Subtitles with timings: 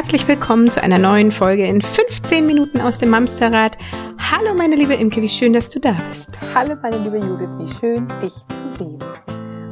[0.00, 3.76] Herzlich willkommen zu einer neuen Folge in 15 Minuten aus dem Mamsterrad.
[4.18, 6.30] Hallo meine liebe Imke, wie schön, dass du da bist.
[6.54, 8.98] Hallo meine liebe Judith, wie schön dich zu sehen.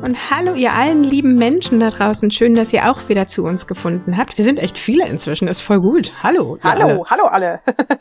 [0.04, 3.66] Und hallo ihr allen lieben Menschen da draußen, schön, dass ihr auch wieder zu uns
[3.66, 4.36] gefunden habt.
[4.36, 6.12] Wir sind echt viele inzwischen, ist voll gut.
[6.22, 6.58] Hallo.
[6.62, 7.04] Hallo, alle.
[7.08, 7.60] hallo alle.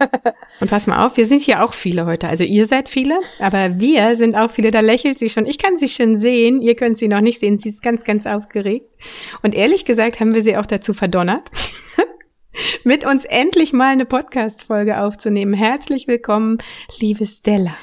[0.59, 2.27] und pass mal auf, wir sind hier auch viele heute.
[2.27, 5.45] Also ihr seid viele, aber wir sind auch viele, da lächelt sie schon.
[5.45, 8.25] Ich kann sie schon sehen, ihr könnt sie noch nicht sehen, sie ist ganz, ganz
[8.25, 8.85] aufgeregt.
[9.43, 11.49] Und ehrlich gesagt haben wir sie auch dazu verdonnert.
[12.83, 15.53] Mit uns endlich mal eine Podcast-Folge aufzunehmen.
[15.53, 16.57] Herzlich willkommen,
[16.99, 17.75] liebe Stella.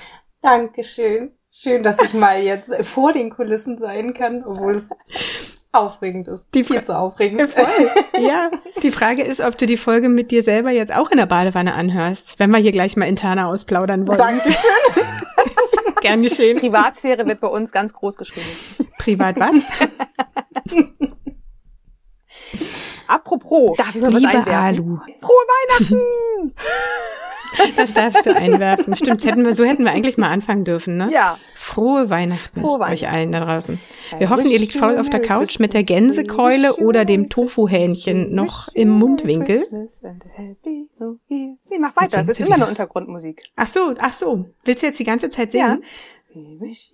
[0.42, 1.32] Dankeschön.
[1.51, 4.91] Schön, dass ich mal jetzt vor den Kulissen sein kann, obwohl es
[5.74, 6.48] aufregend ist.
[6.55, 7.51] Die Viel zu aufregend.
[7.51, 8.23] Voll.
[8.23, 8.51] Ja.
[8.82, 11.74] Die Frage ist, ob du die Folge mit dir selber jetzt auch in der Badewanne
[11.74, 14.18] anhörst, wenn wir hier gleich mal interner ausplaudern wollen.
[14.18, 14.71] Dankeschön.
[16.01, 16.59] Gern geschehen.
[16.59, 18.46] Privatsphäre wird bei uns ganz groß geschrieben.
[18.99, 19.56] Privat was?
[23.55, 24.52] Apropos, darf ich mal Liebe was einwerfen?
[24.52, 24.99] Alu.
[25.21, 25.45] Frohe
[25.79, 26.55] Weihnachten!
[27.77, 28.96] Das darfst du einwerfen.
[28.96, 31.09] Stimmt, hätten wir, so hätten wir eigentlich mal anfangen dürfen, ne?
[31.13, 31.38] Ja.
[31.55, 32.95] Frohe Weihnachten Frohe Weihnachten.
[32.95, 33.80] euch allen da draußen.
[34.19, 38.66] Wir hoffen, ihr liegt faul auf der Couch mit der Gänsekeule oder dem Tofuhähnchen noch
[38.74, 39.68] im Mundwinkel.
[41.29, 43.45] Nee, mach weiter, das ist immer eine Untergrundmusik.
[43.55, 44.46] Ach so, ach so.
[44.65, 45.80] Willst du jetzt die ganze Zeit singen?
[45.80, 45.89] Ja.
[46.35, 46.93] Ich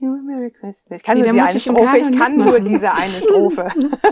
[1.02, 3.68] kann, nee, nur, die eine Strophe, ich kann nur diese eine Strophe.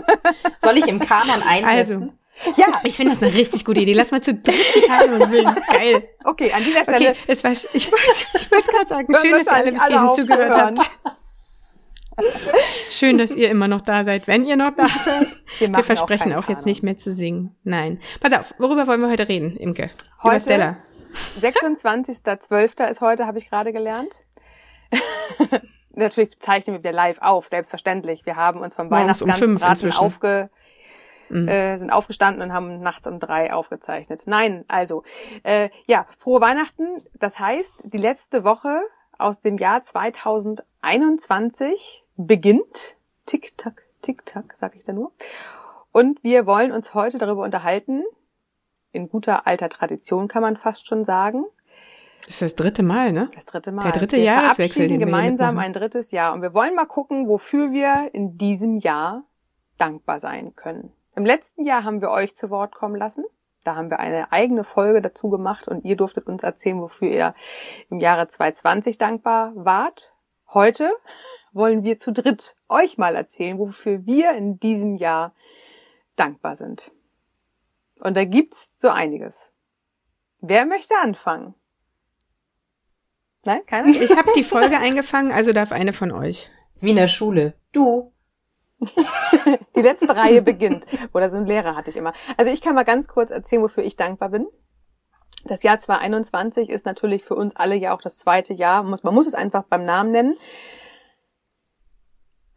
[0.57, 1.93] Soll ich im Kanon einsetzen?
[1.93, 2.13] Also,
[2.55, 3.93] ja, ich finde das eine richtig gute Idee.
[3.93, 5.55] Lass mal zu dritt die Kanon singen.
[5.71, 6.09] Geil.
[6.23, 7.11] Okay, an dieser Stelle.
[7.11, 10.11] Okay, es war, ich wollte ich wollte gerade sagen, schön, dass ihr alle bis hierhin
[10.15, 10.91] zugehört habt.
[12.89, 15.27] Schön, dass ihr immer noch da seid, wenn ihr noch da seid.
[15.57, 17.55] Wir, wir versprechen auch, auch jetzt nicht mehr zu singen.
[17.63, 17.99] Nein.
[18.19, 19.89] Pass auf, worüber wollen wir heute reden, Imke?
[20.21, 20.77] Heute, Über Stella.
[21.41, 22.89] 26.12.
[22.89, 24.11] ist heute, habe ich gerade gelernt.
[25.91, 28.25] Natürlich zeichnen wir wieder live auf, selbstverständlich.
[28.25, 30.49] Wir haben uns vom Weihnachtsgansbraten um aufge
[31.29, 31.47] mhm.
[31.47, 34.23] äh, sind aufgestanden und haben nachts um drei aufgezeichnet.
[34.25, 35.03] Nein, also
[35.43, 37.03] äh, ja, frohe Weihnachten.
[37.19, 38.81] Das heißt, die letzte Woche
[39.17, 42.95] aus dem Jahr 2021 beginnt.
[43.25, 45.11] Tick-Tack, Tick-Tack, sag ich da nur.
[45.91, 48.03] Und wir wollen uns heute darüber unterhalten,
[48.91, 51.45] in guter alter Tradition kann man fast schon sagen.
[52.21, 53.29] Das ist das dritte Mal, ne?
[53.35, 53.83] Das dritte Mal.
[53.83, 54.89] Der dritte wir Jahreswechsel.
[54.89, 56.33] Wir gemeinsam ein drittes Jahr.
[56.33, 59.23] Und wir wollen mal gucken, wofür wir in diesem Jahr
[59.77, 60.91] dankbar sein können.
[61.19, 63.25] Im letzten Jahr haben wir euch zu Wort kommen lassen.
[63.65, 67.35] Da haben wir eine eigene Folge dazu gemacht und ihr durftet uns erzählen, wofür ihr
[67.89, 70.13] im Jahre 2020 dankbar wart.
[70.53, 70.89] Heute
[71.51, 75.33] wollen wir zu dritt euch mal erzählen, wofür wir in diesem Jahr
[76.15, 76.89] dankbar sind.
[77.99, 79.51] Und da gibt's so einiges.
[80.39, 81.53] Wer möchte anfangen?
[83.43, 83.89] Nein, keiner?
[83.89, 86.49] Ich habe die Folge eingefangen, also darf eine von euch.
[86.73, 87.55] ist wie in der Schule.
[87.73, 88.13] Du.
[89.75, 90.85] die letzte Reihe beginnt.
[91.13, 92.13] Oder so ein Lehrer hatte ich immer.
[92.37, 94.47] Also ich kann mal ganz kurz erzählen, wofür ich dankbar bin.
[95.45, 98.83] Das Jahr 2021 ist natürlich für uns alle ja auch das zweite Jahr.
[98.83, 100.37] Man muss es einfach beim Namen nennen.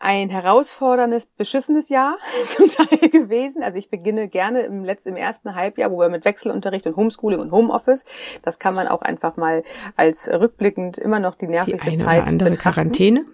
[0.00, 2.18] Ein herausforderndes, beschissenes Jahr
[2.56, 3.62] zum Teil gewesen.
[3.62, 7.38] Also ich beginne gerne im letzten, im ersten Halbjahr, wo wir mit Wechselunterricht und Homeschooling
[7.38, 8.04] und Homeoffice,
[8.42, 9.62] das kann man auch einfach mal
[9.94, 12.74] als rückblickend immer noch die nervigste die eine Zeit oder andere betrachten.
[12.74, 13.24] Quarantäne.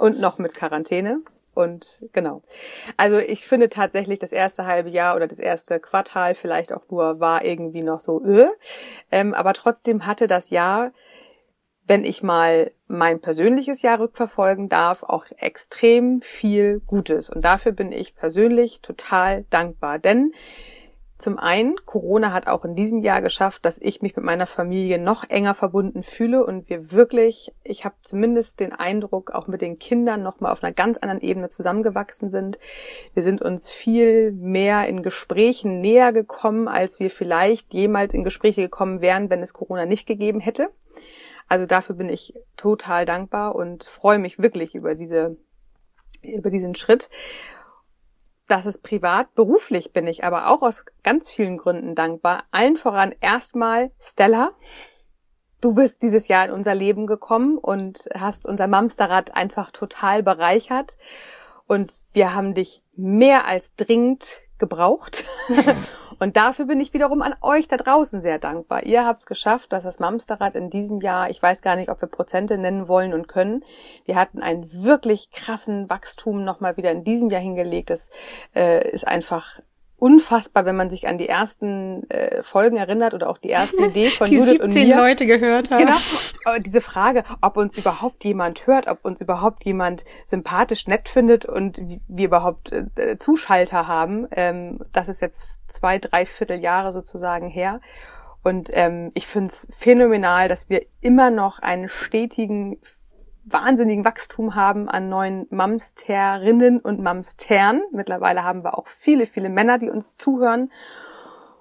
[0.00, 1.20] Und noch mit Quarantäne.
[1.60, 2.42] Und genau.
[2.96, 7.20] Also ich finde tatsächlich das erste halbe Jahr oder das erste Quartal vielleicht auch nur
[7.20, 8.48] war irgendwie noch so, äh,
[9.10, 10.92] ähm, aber trotzdem hatte das Jahr,
[11.86, 17.30] wenn ich mal mein persönliches Jahr rückverfolgen darf, auch extrem viel Gutes.
[17.30, 19.98] Und dafür bin ich persönlich total dankbar.
[19.98, 20.32] Denn
[21.20, 24.98] zum einen, Corona hat auch in diesem Jahr geschafft, dass ich mich mit meiner Familie
[24.98, 29.78] noch enger verbunden fühle und wir wirklich, ich habe zumindest den Eindruck, auch mit den
[29.78, 32.58] Kindern noch mal auf einer ganz anderen Ebene zusammengewachsen sind.
[33.14, 38.62] Wir sind uns viel mehr in Gesprächen näher gekommen, als wir vielleicht jemals in Gespräche
[38.62, 40.70] gekommen wären, wenn es Corona nicht gegeben hätte.
[41.48, 45.36] Also dafür bin ich total dankbar und freue mich wirklich über diese
[46.22, 47.08] über diesen Schritt
[48.50, 49.34] das ist privat.
[49.34, 52.44] Beruflich bin ich aber auch aus ganz vielen Gründen dankbar.
[52.50, 54.52] Allen voran erstmal Stella.
[55.60, 60.96] Du bist dieses Jahr in unser Leben gekommen und hast unser Mamsterrad einfach total bereichert.
[61.66, 65.24] Und wir haben dich mehr als dringend gebraucht.
[66.20, 68.84] Und dafür bin ich wiederum an euch da draußen sehr dankbar.
[68.84, 72.00] Ihr habt es geschafft, dass das Mamsterrad in diesem Jahr, ich weiß gar nicht, ob
[72.02, 73.64] wir Prozente nennen wollen und können.
[74.04, 77.88] Wir hatten einen wirklich krassen Wachstum nochmal wieder in diesem Jahr hingelegt.
[77.88, 78.10] Das
[78.54, 79.60] äh, ist einfach
[80.00, 84.06] unfassbar, wenn man sich an die ersten äh, Folgen erinnert oder auch die erste Idee
[84.06, 84.96] von die Judith und mir.
[84.96, 85.86] Leute gehört haben.
[85.86, 86.58] Genau.
[86.64, 91.80] Diese Frage, ob uns überhaupt jemand hört, ob uns überhaupt jemand sympathisch nett findet und
[92.08, 97.80] wir überhaupt äh, Zuschalter haben, ähm, das ist jetzt zwei, drei Vierteljahre sozusagen her.
[98.42, 102.78] Und ähm, ich finde es phänomenal, dass wir immer noch einen stetigen
[103.44, 107.82] wahnsinnigen Wachstum haben an neuen Mamsterinnen und Mamstern.
[107.92, 110.70] Mittlerweile haben wir auch viele, viele Männer, die uns zuhören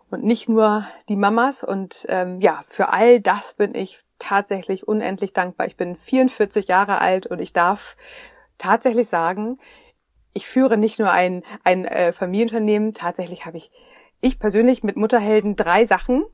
[0.10, 1.64] und nicht nur die Mamas.
[1.64, 5.68] Und ähm, ja, für all das bin ich tatsächlich unendlich dankbar.
[5.68, 7.96] Ich bin 44 Jahre alt und ich darf
[8.58, 9.58] tatsächlich sagen,
[10.34, 13.72] ich führe nicht nur ein, ein äh, Familienunternehmen, tatsächlich habe ich,
[14.22, 16.26] ich persönlich mit Mutterhelden drei Sachen,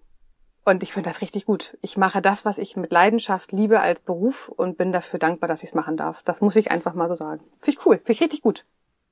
[0.65, 1.77] und ich finde das richtig gut.
[1.81, 5.61] Ich mache das, was ich mit Leidenschaft liebe als Beruf und bin dafür dankbar, dass
[5.61, 6.23] ich es machen darf.
[6.25, 7.41] Das muss ich einfach mal so sagen.
[7.61, 7.97] Finde ich cool.
[7.97, 8.65] Finde ich richtig gut.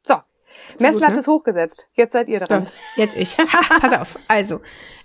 [0.06, 0.16] So.
[0.80, 1.20] Messlatte ne?
[1.20, 1.88] ist hochgesetzt.
[1.94, 2.66] Jetzt seid ihr dran.
[2.66, 3.38] So, jetzt ich.
[3.82, 4.18] Pass auf.
[4.28, 4.62] Also,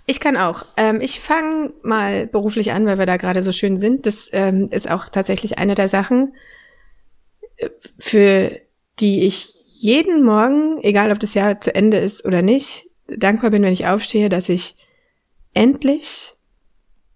[0.07, 0.65] ich kann auch.
[0.75, 4.07] Ähm, ich fange mal beruflich an, weil wir da gerade so schön sind.
[4.07, 6.33] Das ähm, ist auch tatsächlich eine der Sachen,
[7.57, 7.69] äh,
[7.99, 8.59] für
[8.99, 13.61] die ich jeden Morgen, egal ob das Jahr zu Ende ist oder nicht, dankbar bin,
[13.61, 14.75] wenn ich aufstehe, dass ich
[15.53, 16.35] endlich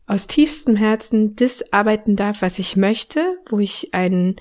[0.05, 4.35] aus tiefstem Herzen das arbeiten darf, was ich möchte, wo ich einen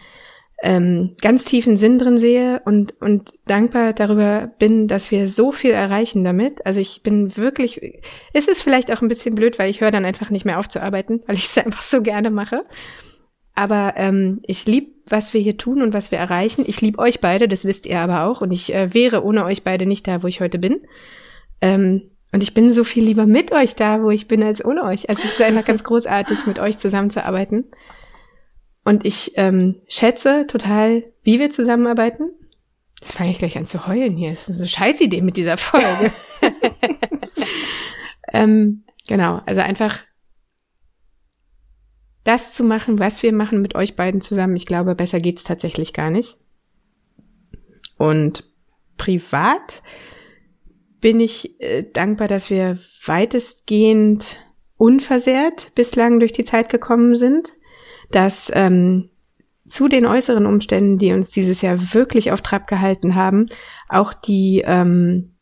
[0.63, 5.73] ähm, ganz tiefen Sinn drin sehe und, und dankbar darüber bin, dass wir so viel
[5.73, 6.65] erreichen damit.
[6.65, 8.01] Also ich bin wirklich,
[8.33, 10.69] es ist vielleicht auch ein bisschen blöd, weil ich höre dann einfach nicht mehr auf
[10.69, 12.65] zu arbeiten, weil ich es einfach so gerne mache.
[13.55, 16.65] Aber ähm, ich lieb, was wir hier tun und was wir erreichen.
[16.67, 18.41] Ich lieb euch beide, das wisst ihr aber auch.
[18.41, 20.81] Und ich äh, wäre ohne euch beide nicht da, wo ich heute bin.
[21.61, 24.85] Ähm, und ich bin so viel lieber mit euch da, wo ich bin, als ohne
[24.85, 25.09] euch.
[25.09, 27.67] Also es ist einfach ganz großartig, mit euch zusammenzuarbeiten.
[28.85, 32.31] Und ich ähm, schätze total, wie wir zusammenarbeiten.
[33.01, 34.31] Jetzt fange ich gleich an zu heulen hier.
[34.31, 36.11] Das ist eine scheiß Idee mit dieser Folge.
[38.33, 40.01] ähm, genau, also einfach
[42.25, 44.57] das zu machen, was wir machen mit euch beiden zusammen.
[44.57, 46.39] Ich glaube, besser geht's tatsächlich gar nicht.
[47.99, 48.45] Und
[48.97, 49.83] privat
[51.03, 54.39] bin ich äh, dankbar, dass wir weitestgehend
[54.79, 57.53] unversehrt bislang durch die Zeit gekommen sind,
[58.11, 59.11] dass ähm,
[59.67, 63.49] zu den äußeren Umständen, die uns dieses Jahr wirklich auf Trab gehalten haben,
[63.89, 65.35] auch die ähm,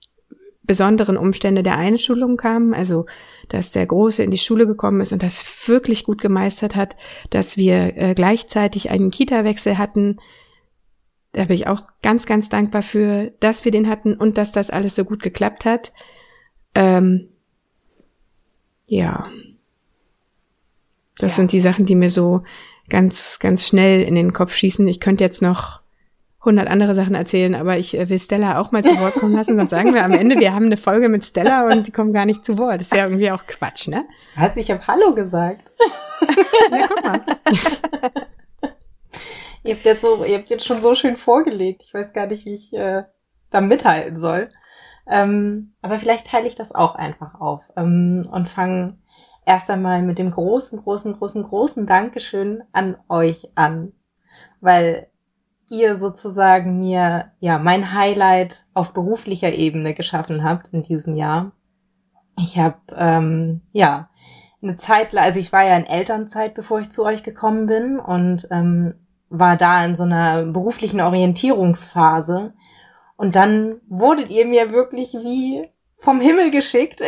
[0.63, 3.07] besonderen Umstände der Einschulung kamen, also
[3.49, 6.97] dass der Große in die Schule gekommen ist und das wirklich gut gemeistert hat,
[7.31, 10.19] dass wir äh, gleichzeitig einen Kita-Wechsel hatten,
[11.33, 14.71] da bin ich auch ganz, ganz dankbar für, dass wir den hatten und dass das
[14.71, 15.93] alles so gut geklappt hat.
[16.75, 17.29] Ähm,
[18.87, 19.29] ja.
[21.17, 21.37] Das ja.
[21.37, 22.43] sind die Sachen, die mir so
[22.89, 24.87] ganz, ganz schnell in den Kopf schießen.
[24.89, 25.81] Ich könnte jetzt noch
[26.45, 29.57] hundert andere Sachen erzählen, aber ich äh, will Stella auch mal zu Wort kommen lassen,
[29.57, 32.25] sonst sagen wir am Ende, wir haben eine Folge mit Stella und die kommen gar
[32.25, 32.77] nicht zu Wort.
[32.77, 34.07] Das ist ja irgendwie auch Quatsch, ne?
[34.37, 34.57] Was?
[34.57, 35.71] Ich habe Hallo gesagt.
[36.71, 37.21] Na, guck mal.
[39.71, 41.83] Ihr habt jetzt so, ihr habt jetzt schon so schön vorgelegt.
[41.87, 43.05] Ich weiß gar nicht, wie ich äh,
[43.51, 44.49] da mithalten soll.
[45.07, 48.99] Ähm, aber vielleicht teile ich das auch einfach auf ähm, und fange
[49.47, 53.93] erst einmal mit dem großen, großen, großen, großen Dankeschön an euch an,
[54.61, 55.07] weil
[55.71, 61.53] ihr sozusagen mir ja mein Highlight auf beruflicher Ebene geschaffen habt in diesem Jahr.
[62.37, 64.11] Ich habe ähm, ja
[64.63, 68.49] eine Zeit, also ich war ja in Elternzeit, bevor ich zu euch gekommen bin und
[68.51, 68.95] ähm,
[69.31, 72.53] war da in so einer beruflichen Orientierungsphase.
[73.17, 77.01] Und dann wurdet ihr mir wirklich wie vom Himmel geschickt.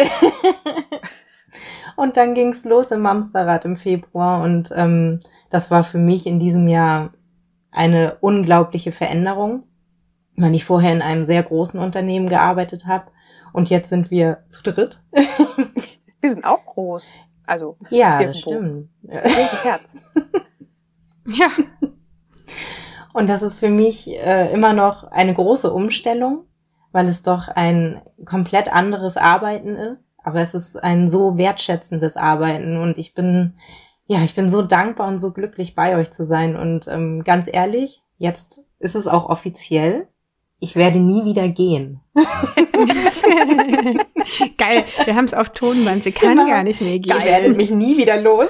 [1.97, 4.43] und dann ging's los im Mamsterrad im Februar.
[4.43, 7.13] Und ähm, das war für mich in diesem Jahr
[7.73, 9.65] eine unglaubliche Veränderung,
[10.37, 13.07] weil ich vorher in einem sehr großen Unternehmen gearbeitet habe.
[13.53, 15.03] Und jetzt sind wir zu dritt.
[16.21, 17.07] wir sind auch groß.
[17.47, 17.77] Also.
[17.91, 18.33] Ja, irgendwo.
[18.33, 18.89] das stimmt.
[19.63, 19.83] Herz.
[21.27, 21.49] ja.
[23.13, 26.47] Und das ist für mich äh, immer noch eine große Umstellung,
[26.93, 30.13] weil es doch ein komplett anderes Arbeiten ist.
[30.25, 33.55] Aber es ist ein so wertschätzendes Arbeiten und ich bin,
[34.07, 36.57] ja, ich bin so dankbar und so glücklich bei euch zu sein.
[36.57, 40.09] Und ähm, ganz ehrlich, jetzt ist es auch offiziell
[40.63, 42.01] ich werde nie wieder gehen.
[44.59, 46.49] Geil, wir haben es auf Tonband, sie kann genau.
[46.49, 47.17] gar nicht mehr gehen.
[47.19, 48.49] Ich werde mich nie wieder los.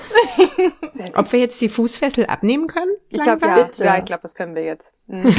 [1.15, 2.91] Ob wir jetzt die Fußfessel abnehmen können?
[3.09, 4.93] Ich glaube ja, ja, ich glaube, das können wir jetzt.
[5.07, 5.35] Mhm.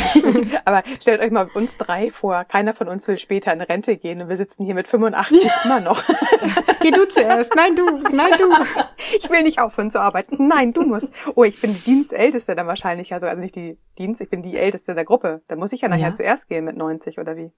[0.65, 2.43] Aber stellt euch mal uns drei vor.
[2.43, 5.79] Keiner von uns will später in Rente gehen und wir sitzen hier mit 85 immer
[5.79, 6.03] noch.
[6.81, 7.55] Geh du zuerst.
[7.55, 7.85] Nein, du.
[8.11, 8.51] Nein, du.
[9.17, 10.47] Ich will nicht aufhören zu arbeiten.
[10.47, 11.11] Nein, du musst.
[11.35, 13.13] Oh, ich bin die Dienstälteste dann wahrscheinlich.
[13.13, 15.41] Also, also nicht die Dienst, ich bin die Älteste der Gruppe.
[15.47, 16.13] Da muss ich ja nachher ja.
[16.13, 17.51] zuerst gehen mit 90 oder wie?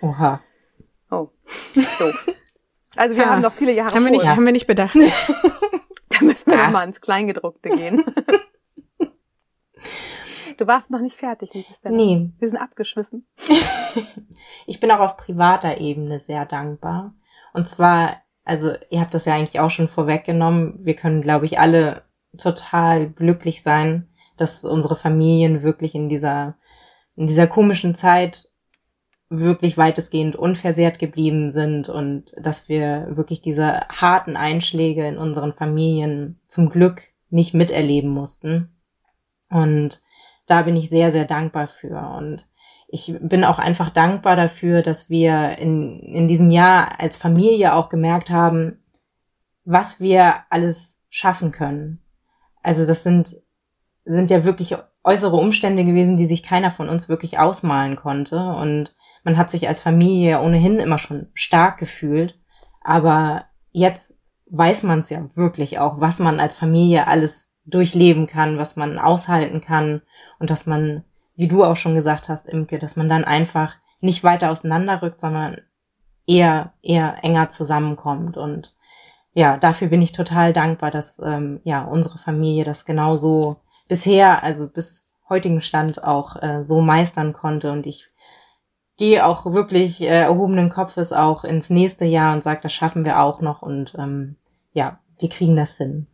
[0.00, 0.40] Oha.
[1.10, 1.28] Oh.
[1.74, 2.26] Doof.
[2.96, 4.30] Also wir Ah, haben noch viele Jahre Haben wir, vor nicht, uns.
[4.30, 4.96] haben wir nicht bedacht.
[6.16, 8.04] Da müssen wir noch mal ins Kleingedruckte gehen.
[10.56, 11.96] Du warst noch nicht fertig, liebes Stella.
[11.96, 13.26] Nee, Wir sind abgeschwiffen.
[14.66, 17.14] ich bin auch auf privater Ebene sehr dankbar.
[17.52, 21.58] Und zwar, also ihr habt das ja eigentlich auch schon vorweggenommen, wir können, glaube ich,
[21.58, 22.02] alle
[22.38, 26.56] total glücklich sein, dass unsere Familien wirklich in dieser,
[27.16, 28.48] in dieser komischen Zeit
[29.30, 36.40] wirklich weitestgehend unversehrt geblieben sind und dass wir wirklich diese harten Einschläge in unseren Familien
[36.46, 38.76] zum Glück nicht miterleben mussten.
[39.50, 40.00] Und
[40.46, 42.14] da bin ich sehr, sehr dankbar für.
[42.16, 42.46] Und
[42.88, 47.88] ich bin auch einfach dankbar dafür, dass wir in, in diesem Jahr als Familie auch
[47.88, 48.84] gemerkt haben,
[49.64, 52.02] was wir alles schaffen können.
[52.62, 53.34] Also das sind,
[54.04, 58.38] sind ja wirklich äußere Umstände gewesen, die sich keiner von uns wirklich ausmalen konnte.
[58.38, 62.38] Und man hat sich als Familie ohnehin immer schon stark gefühlt.
[62.82, 64.20] Aber jetzt
[64.50, 68.98] weiß man es ja wirklich auch, was man als Familie alles durchleben kann, was man
[68.98, 70.02] aushalten kann
[70.38, 74.22] und dass man, wie du auch schon gesagt hast, Imke, dass man dann einfach nicht
[74.22, 75.58] weiter auseinanderrückt, sondern
[76.26, 78.36] eher, eher enger zusammenkommt.
[78.36, 78.74] Und
[79.32, 83.56] ja, dafür bin ich total dankbar, dass ähm, ja unsere Familie das genauso
[83.88, 87.72] bisher, also bis heutigen Stand auch äh, so meistern konnte.
[87.72, 88.10] Und ich
[88.96, 93.20] gehe auch wirklich äh, erhobenen Kopfes auch ins nächste Jahr und sage, das schaffen wir
[93.20, 94.36] auch noch und ähm,
[94.72, 96.06] ja, wir kriegen das hin.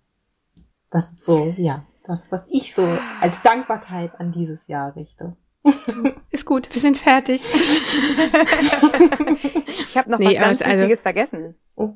[0.90, 2.86] Das ist so, ja, das, was ich so
[3.20, 5.36] als Dankbarkeit an dieses Jahr richte.
[6.30, 7.42] Ist gut, wir sind fertig.
[9.90, 11.54] Ich habe noch Nee, was ganz also- Wichtiges vergessen.
[11.76, 11.94] Oh.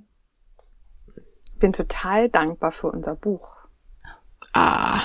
[1.59, 3.57] Bin total dankbar für unser Buch.
[4.53, 5.01] Ah,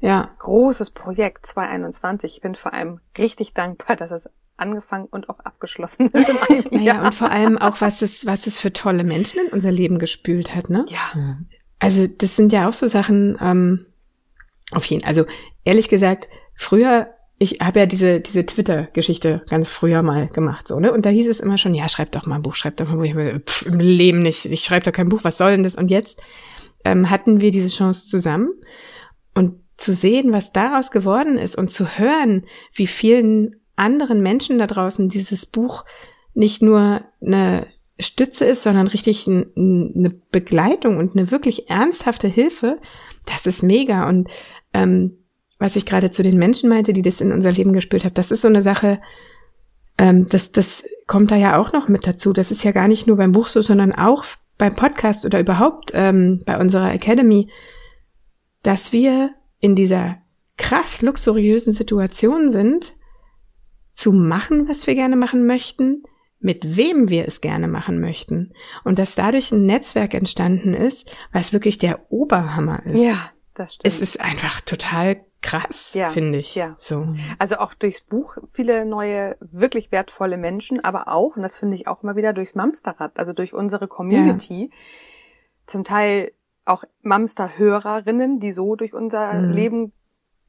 [0.00, 0.30] ja.
[0.38, 2.34] Großes Projekt 2021.
[2.34, 6.30] Ich bin vor allem richtig dankbar, dass es angefangen und auch abgeschlossen ist
[6.70, 9.98] Naja, und vor allem auch, was es, was es für tolle Menschen in unser Leben
[9.98, 10.84] gespült hat, ne?
[10.88, 11.38] ja,
[11.78, 13.86] Also das sind ja auch so Sachen, ähm,
[14.72, 15.24] auf jeden Also
[15.64, 20.92] ehrlich gesagt, früher, ich habe ja diese, diese Twitter-Geschichte ganz früher mal gemacht, so, ne?
[20.92, 22.92] Und da hieß es immer schon, ja, schreib doch mal ein Buch, schreib doch mal
[22.92, 23.06] ein Buch.
[23.06, 25.74] Ich mir, pff, im Leben nicht, ich schreibe doch kein Buch, was soll denn das?
[25.74, 26.22] Und jetzt
[26.84, 28.50] ähm, hatten wir diese Chance zusammen
[29.34, 34.66] und zu sehen, was daraus geworden ist und zu hören, wie vielen anderen Menschen da
[34.66, 35.84] draußen dieses Buch
[36.34, 37.66] nicht nur eine
[37.98, 42.78] Stütze ist, sondern richtig ein, ein, eine Begleitung und eine wirklich ernsthafte Hilfe,
[43.26, 44.08] das ist mega.
[44.08, 44.28] Und
[44.72, 45.18] ähm,
[45.58, 48.30] was ich gerade zu den Menschen meinte, die das in unser Leben gespielt haben, das
[48.30, 49.00] ist so eine Sache,
[49.98, 52.32] ähm, das, das kommt da ja auch noch mit dazu.
[52.32, 54.24] Das ist ja gar nicht nur beim Buch so, sondern auch
[54.56, 57.50] beim Podcast oder überhaupt ähm, bei unserer Academy,
[58.62, 59.30] dass wir
[59.60, 60.18] in dieser
[60.56, 62.94] krass luxuriösen Situation sind,
[63.92, 66.02] zu machen, was wir gerne machen möchten,
[66.38, 68.52] mit wem wir es gerne machen möchten.
[68.84, 73.02] Und dass dadurch ein Netzwerk entstanden ist, was wirklich der Oberhammer ist.
[73.02, 73.86] ja, das stimmt.
[73.86, 76.54] Es ist einfach total krass, Ja, finde ich.
[76.54, 76.74] ja.
[76.76, 77.14] So.
[77.38, 81.86] Also auch durchs Buch viele neue, wirklich wertvolle Menschen, aber auch, und das finde ich
[81.88, 84.70] auch immer wieder, durchs Mamsterrad, also durch unsere Community.
[85.66, 86.32] Zum Teil
[86.64, 89.52] auch Mamster-Hörerinnen, die so durch unser Mhm.
[89.52, 89.92] Leben,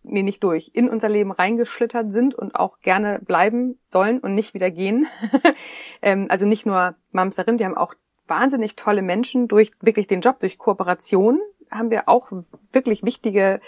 [0.04, 4.54] nee, nicht durch, in unser Leben reingeschlittert sind und auch gerne bleiben sollen und nicht
[4.54, 5.08] wieder gehen.
[6.02, 7.96] ähm, also nicht nur Mamsterinnen, die haben auch
[8.28, 11.40] wahnsinnig tolle Menschen durch wirklich den Job, durch Kooperation
[11.70, 12.32] haben wir auch
[12.72, 13.62] wirklich wichtige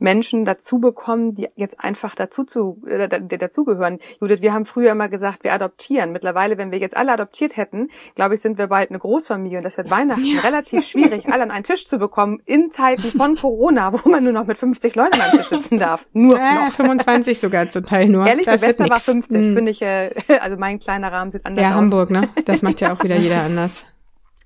[0.00, 3.98] Menschen dazu bekommen, die jetzt einfach dazu zu, äh, dazugehören.
[4.20, 6.12] Judith, wir haben früher immer gesagt, wir adoptieren.
[6.12, 9.64] Mittlerweile, wenn wir jetzt alle adoptiert hätten, glaube ich, sind wir bald eine Großfamilie und
[9.64, 13.92] das wird Weihnachten relativ schwierig, alle an einen Tisch zu bekommen in Zeiten von Corona,
[13.92, 16.06] wo man nur noch mit 50 Leuten an Tisch sitzen darf.
[16.12, 16.72] Nur Äh, noch.
[16.72, 18.26] 25 sogar zum Teil nur.
[18.26, 19.04] Ehrlich, das Silvester war nix.
[19.04, 19.54] 50, Hm.
[19.54, 21.76] finde ich, äh, also mein kleiner Rahmen sieht anders Ja, aus.
[21.76, 22.28] Hamburg, ne?
[22.46, 23.84] Das macht ja auch wieder jeder anders.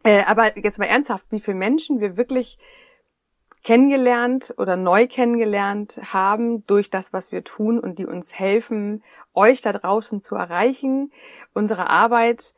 [0.07, 2.59] Äh, aber jetzt mal ernsthaft, wie viele Menschen wir wirklich
[3.65, 9.03] kennengelernt oder neu kennengelernt haben durch das, was wir tun und die uns helfen,
[9.33, 11.11] euch da draußen zu erreichen,
[11.55, 12.55] unsere Arbeit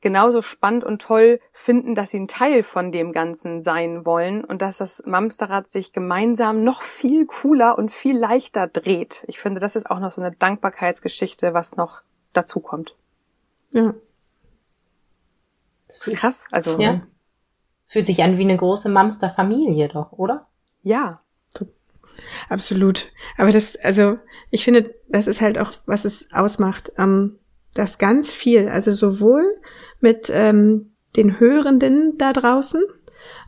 [0.00, 4.62] genauso spannend und toll finden, dass sie ein Teil von dem Ganzen sein wollen und
[4.62, 9.24] dass das Mamsterrad sich gemeinsam noch viel cooler und viel leichter dreht.
[9.26, 12.00] Ich finde, das ist auch noch so eine Dankbarkeitsgeschichte, was noch
[12.32, 12.94] dazu kommt.
[13.72, 13.92] Ja.
[15.88, 16.46] Das ist krass.
[16.52, 17.00] Also, ja.
[17.88, 20.46] Es fühlt sich an wie eine große Mamster-Familie doch, oder?
[20.82, 21.22] ja.
[22.50, 23.10] Absolut.
[23.38, 24.18] Aber das, also,
[24.50, 27.38] ich finde, das ist halt auch, was es ausmacht, ähm,
[27.72, 29.42] dass ganz viel, also sowohl
[30.00, 32.82] mit ähm, den Hörenden da draußen,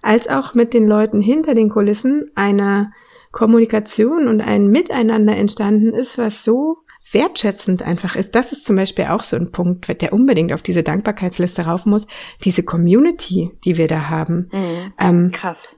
[0.00, 2.92] als auch mit den Leuten hinter den Kulissen eine
[3.32, 6.78] Kommunikation und ein Miteinander entstanden ist, was so
[7.12, 8.34] wertschätzend einfach ist.
[8.34, 12.06] Das ist zum Beispiel auch so ein Punkt, der unbedingt auf diese Dankbarkeitsliste rauf muss.
[12.44, 14.48] Diese Community, die wir da haben.
[14.52, 14.92] Mhm.
[14.98, 15.74] Ähm, Krass.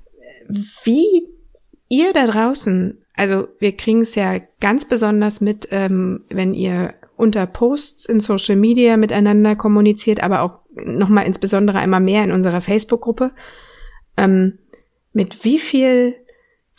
[0.84, 1.28] Wie
[1.88, 7.46] ihr da draußen, also wir kriegen es ja ganz besonders mit, ähm, wenn ihr unter
[7.46, 13.32] Posts in Social Media miteinander kommuniziert, aber auch nochmal insbesondere einmal mehr in unserer Facebook-Gruppe,
[14.16, 14.58] ähm,
[15.12, 16.16] mit wie viel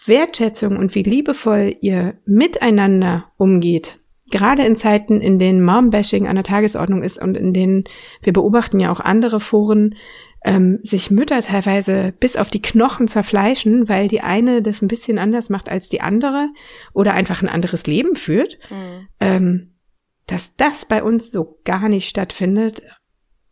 [0.05, 3.99] Wertschätzung und wie liebevoll ihr miteinander umgeht.
[4.33, 7.83] Gerade in Zeiten, in denen Mom-Bashing an der Tagesordnung ist und in denen
[8.23, 9.93] wir beobachten ja auch andere Foren,
[10.43, 15.19] ähm, sich Mütter teilweise bis auf die Knochen zerfleischen, weil die eine das ein bisschen
[15.19, 16.49] anders macht als die andere
[16.93, 19.07] oder einfach ein anderes Leben führt, mhm.
[19.19, 19.73] ähm,
[20.25, 22.81] dass das bei uns so gar nicht stattfindet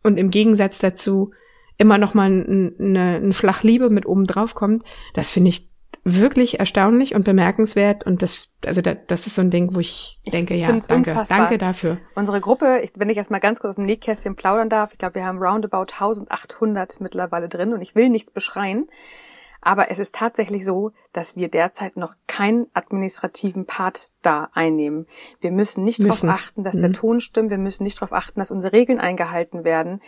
[0.02, 1.30] und im Gegensatz dazu
[1.78, 4.82] immer noch mal ein, eine, ein Flach Liebe mit oben drauf kommt,
[5.14, 5.70] das finde ich
[6.04, 10.18] wirklich erstaunlich und bemerkenswert und das, also da, das ist so ein Ding, wo ich,
[10.24, 11.38] ich denke, ja, danke, unfassbar.
[11.38, 11.98] danke dafür.
[12.16, 14.98] Unsere Gruppe, ich, wenn ich erst mal ganz kurz aus dem Nähkästchen plaudern darf, ich
[14.98, 18.88] glaube, wir haben roundabout 1800 mittlerweile drin und ich will nichts beschreien,
[19.60, 25.06] aber es ist tatsächlich so, dass wir derzeit noch keinen administrativen Part da einnehmen.
[25.40, 26.80] Wir müssen nicht darauf achten, dass mhm.
[26.80, 30.00] der Ton stimmt, wir müssen nicht darauf achten, dass unsere Regeln eingehalten werden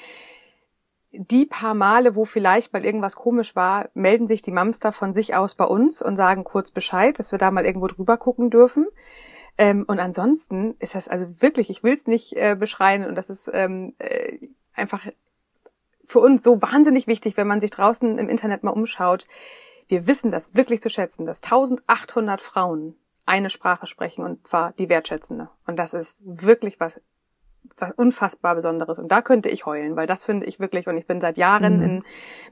[1.16, 5.35] die paar Male, wo vielleicht mal irgendwas komisch war, melden sich die Mamster von sich
[5.35, 8.87] aus bei uns und sagen kurz Bescheid, dass wir da mal irgendwo drüber gucken dürfen.
[9.56, 13.30] Ähm, und ansonsten ist das also wirklich, ich will es nicht äh, beschreien und das
[13.30, 14.38] ist ähm, äh,
[14.75, 15.06] einfach
[16.02, 19.26] für uns so wahnsinnig wichtig, wenn man sich draußen im Internet mal umschaut.
[19.87, 24.88] Wir wissen das wirklich zu schätzen, dass 1800 Frauen eine Sprache sprechen und zwar die
[24.88, 25.49] wertschätzende.
[25.66, 27.00] Und das ist wirklich was
[27.97, 28.99] unfassbar Besonderes.
[28.99, 31.78] Und da könnte ich heulen, weil das finde ich wirklich, und ich bin seit Jahren
[31.78, 31.83] mhm.
[31.83, 32.04] in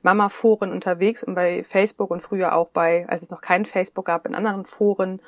[0.02, 4.26] Mama-Foren unterwegs und bei Facebook und früher auch bei, als es noch kein Facebook gab,
[4.26, 5.20] in anderen Foren.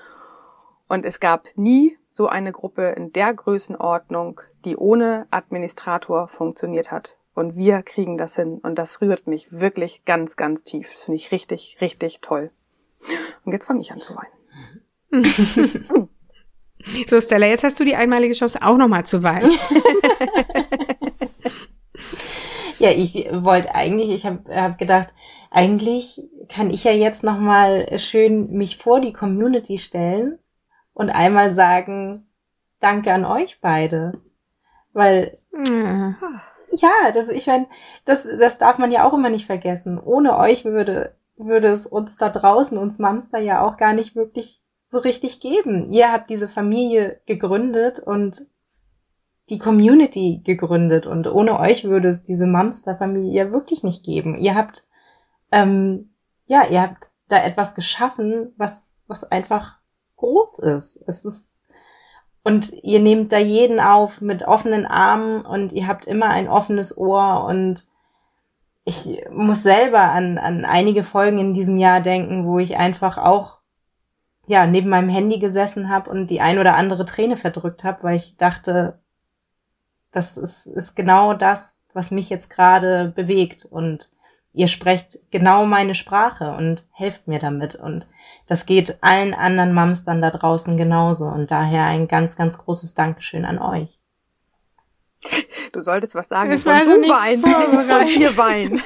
[0.88, 7.16] Und es gab nie so eine Gruppe in der Größenordnung, die ohne Administrator funktioniert hat.
[7.34, 8.60] Und wir kriegen das hin.
[8.62, 10.92] Und das rührt mich wirklich ganz, ganz tief.
[10.92, 12.50] Das finde ich richtig, richtig toll.
[13.44, 14.30] Und jetzt fange ich an zu weinen.
[17.08, 19.50] So, Stella, jetzt hast du die einmalige Chance, auch nochmal zu weinen.
[22.78, 25.08] ja, ich wollte eigentlich, ich habe hab gedacht,
[25.50, 30.38] eigentlich kann ich ja jetzt nochmal schön mich vor die Community stellen
[30.92, 32.28] und einmal sagen,
[32.80, 34.20] danke an euch beide.
[34.92, 36.16] Weil, ja,
[36.72, 37.66] ja das, ich meine,
[38.04, 39.98] das, das darf man ja auch immer nicht vergessen.
[39.98, 44.63] Ohne euch würde, würde es uns da draußen, uns Mamster ja auch gar nicht wirklich
[44.94, 45.90] so richtig geben.
[45.90, 48.46] Ihr habt diese Familie gegründet und
[49.50, 54.38] die Community gegründet und ohne euch würde es diese Mamster-Familie ja wirklich nicht geben.
[54.38, 54.84] Ihr habt,
[55.52, 56.14] ähm,
[56.46, 59.78] ja, ihr habt da etwas geschaffen, was, was einfach
[60.16, 60.98] groß ist.
[61.06, 61.50] Es ist
[62.44, 66.96] und ihr nehmt da jeden auf mit offenen Armen und ihr habt immer ein offenes
[66.96, 67.84] Ohr und
[68.84, 73.63] ich muss selber an, an einige Folgen in diesem Jahr denken, wo ich einfach auch
[74.46, 78.16] ja, neben meinem Handy gesessen habe und die ein oder andere Träne verdrückt habe, weil
[78.16, 79.00] ich dachte,
[80.10, 84.10] das ist, ist genau das, was mich jetzt gerade bewegt und
[84.52, 88.06] ihr sprecht genau meine Sprache und helft mir damit und
[88.46, 92.94] das geht allen anderen Mams dann da draußen genauso und daher ein ganz, ganz großes
[92.94, 93.98] Dankeschön an euch.
[95.72, 98.82] Du solltest was sagen, war so du weinen und wir weinen.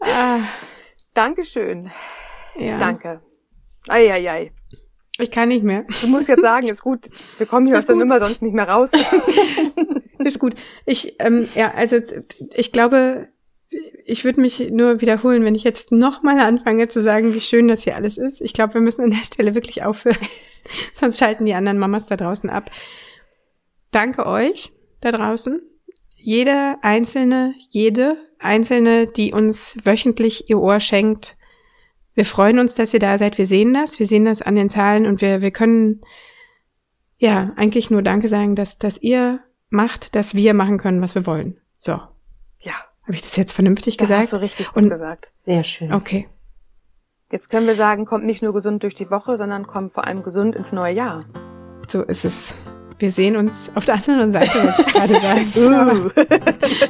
[0.00, 0.38] ah.
[1.12, 1.90] Dankeschön.
[2.56, 2.78] Ja.
[2.78, 3.20] Danke.
[3.88, 4.52] Eieiei.
[5.18, 5.84] Ich kann nicht mehr.
[6.00, 7.08] Du musst jetzt sagen, ist gut.
[7.38, 8.90] Wir kommen hier ist aus der Nummer sonst nicht mehr raus.
[10.18, 10.54] ist gut.
[10.86, 11.96] Ich, ähm, ja, also
[12.54, 13.28] ich glaube,
[14.04, 17.84] ich würde mich nur wiederholen, wenn ich jetzt nochmal anfange zu sagen, wie schön das
[17.84, 18.40] hier alles ist.
[18.40, 20.18] Ich glaube, wir müssen an der Stelle wirklich aufhören.
[20.94, 22.70] Sonst schalten die anderen Mamas da draußen ab.
[23.92, 25.62] Danke euch da draußen.
[26.16, 31.36] Jede einzelne, jede einzelne, die uns wöchentlich ihr Ohr schenkt,
[32.14, 33.38] wir freuen uns, dass ihr da seid.
[33.38, 33.98] Wir sehen das.
[33.98, 36.00] Wir sehen das an den Zahlen und wir, wir können
[37.18, 41.26] ja eigentlich nur Danke sagen, dass, dass ihr macht, dass wir machen können, was wir
[41.26, 41.60] wollen.
[41.78, 41.92] So.
[42.60, 42.74] Ja.
[43.02, 44.22] Habe ich das jetzt vernünftig das gesagt?
[44.22, 45.32] Hast du richtig gut und, gesagt.
[45.38, 45.92] Sehr schön.
[45.92, 46.28] Okay.
[47.30, 50.22] Jetzt können wir sagen, kommt nicht nur gesund durch die Woche, sondern kommt vor allem
[50.22, 51.24] gesund ins neue Jahr.
[51.88, 52.54] So ist es.
[53.04, 55.52] Wir sehen uns auf der anderen Seite, würde ich gerade sagen.
[55.54, 56.08] Uh.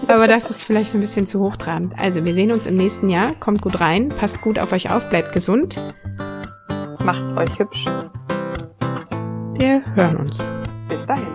[0.06, 1.92] Aber das ist vielleicht ein bisschen zu hochtrabend.
[1.98, 3.32] Also, wir sehen uns im nächsten Jahr.
[3.40, 5.76] Kommt gut rein, passt gut auf euch auf, bleibt gesund.
[7.04, 7.86] Macht's euch hübsch.
[9.58, 10.38] Wir hören uns.
[10.88, 11.26] Bis dahin.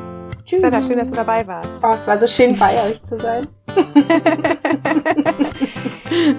[0.45, 0.59] Tschüss.
[0.59, 1.71] Stella, schön, dass du dabei warst.
[1.83, 3.45] Oh, es war so schön, bei euch zu sein.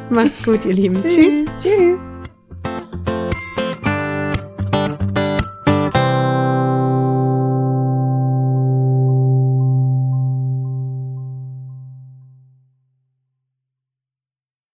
[0.09, 1.03] Macht's gut, ihr Lieben.
[1.03, 1.45] Tschüss.
[1.63, 2.10] Tschüss.